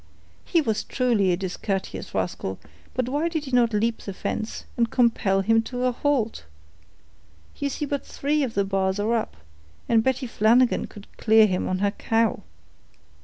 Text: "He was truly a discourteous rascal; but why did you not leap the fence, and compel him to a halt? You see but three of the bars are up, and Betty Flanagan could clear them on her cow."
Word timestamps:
"He 0.43 0.61
was 0.61 0.83
truly 0.83 1.31
a 1.31 1.37
discourteous 1.37 2.15
rascal; 2.15 2.57
but 2.95 3.07
why 3.07 3.27
did 3.27 3.45
you 3.45 3.53
not 3.53 3.71
leap 3.71 3.99
the 3.99 4.15
fence, 4.15 4.65
and 4.75 4.89
compel 4.89 5.41
him 5.41 5.61
to 5.69 5.85
a 5.85 5.91
halt? 5.91 6.45
You 7.57 7.69
see 7.69 7.85
but 7.85 8.03
three 8.03 8.41
of 8.41 8.55
the 8.55 8.65
bars 8.65 8.97
are 8.99 9.13
up, 9.13 9.37
and 9.87 10.01
Betty 10.03 10.25
Flanagan 10.25 10.87
could 10.87 11.05
clear 11.17 11.45
them 11.45 11.67
on 11.67 11.77
her 11.85 11.91
cow." 11.91 12.41